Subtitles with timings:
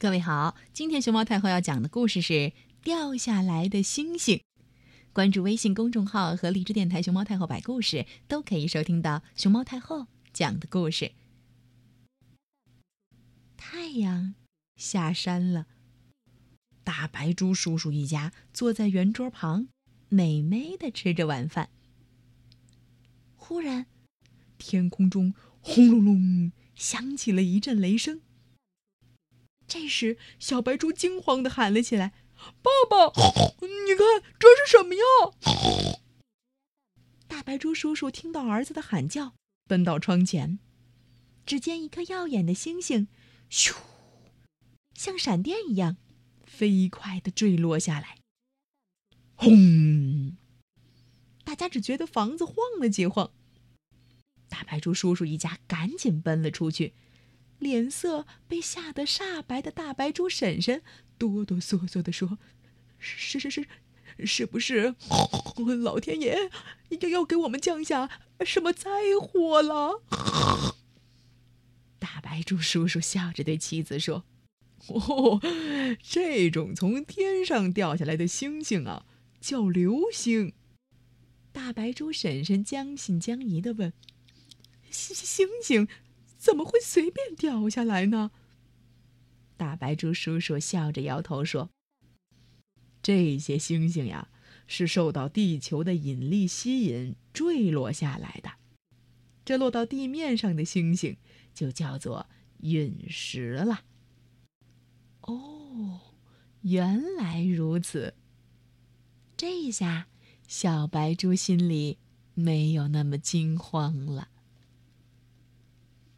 [0.00, 2.32] 各位好，今天熊猫太后要讲的故事是
[2.82, 4.38] 《掉下来的星星》。
[5.12, 11.12] 关注微信公众号和荔枝电台“熊猫太后摆故事”，都可以收听到熊猫太后讲的故事。
[13.58, 14.34] 太阳
[14.74, 15.66] 下山了，
[16.82, 19.68] 大白猪叔叔一家坐在圆桌旁，
[20.08, 21.68] 美美的吃着晚饭。
[23.36, 23.84] 忽然，
[24.56, 28.22] 天空中轰隆隆响起了一阵雷声。
[29.70, 32.12] 这时，小白猪惊慌的喊了起来
[32.60, 33.06] ：“爸爸，
[33.60, 35.02] 你看这是什么呀？”
[37.28, 39.34] 大白猪叔叔听到儿子的喊叫，
[39.68, 40.58] 奔到窗前，
[41.46, 43.06] 只见一颗耀眼的星星，
[43.48, 43.76] 咻，
[44.94, 45.96] 像闪电一样，
[46.44, 48.18] 飞快的坠落下来。
[49.36, 50.36] 轰！
[51.44, 53.30] 大家只觉得房子晃了几晃。
[54.48, 56.94] 大白猪叔叔一家赶紧奔了出去。
[57.60, 60.82] 脸色被吓得煞白的大白猪婶婶
[61.16, 62.38] 哆哆嗦嗦地说
[62.98, 63.68] ：“是是是，
[64.26, 64.96] 是不是
[65.82, 66.50] 老天爷
[66.88, 68.10] 要要给我们降下
[68.44, 70.02] 什么灾祸了？”
[72.00, 74.24] 大白猪叔叔笑着对妻子说
[74.88, 75.40] ：“哦，
[76.02, 79.04] 这种从天上掉下来的星星啊，
[79.40, 80.54] 叫流星。”
[81.52, 83.92] 大白猪婶婶将信将疑地问
[84.90, 85.86] ：“星星星？”
[86.40, 88.30] 怎么会随便掉下来呢？
[89.58, 91.68] 大白猪叔叔笑着摇头说
[93.02, 94.30] ：“这些星星呀，
[94.66, 98.52] 是受到地球的引力吸引坠落下来的。
[99.44, 101.18] 这落到地面上的星星，
[101.52, 102.26] 就叫做
[102.60, 103.82] 陨石了。”
[105.20, 106.00] 哦，
[106.62, 108.14] 原来如此。
[109.36, 110.08] 这下
[110.48, 111.98] 小白猪心里
[112.32, 114.28] 没有那么惊慌了。